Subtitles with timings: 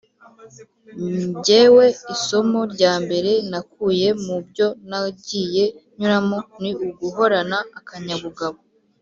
[1.37, 5.65] ngewe isomo rya mbere nakuye mu byo nagiye
[5.97, 8.59] nyuramo ni uguhorana akanyabugabo